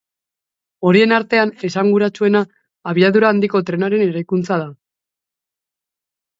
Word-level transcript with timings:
Horien 0.91 1.13
artean 1.17 1.51
esanguratsuena 1.69 2.41
abiadura 2.93 3.31
handiko 3.35 3.63
trenaren 3.71 4.07
eraikuntza 4.09 4.61
da. 4.65 4.69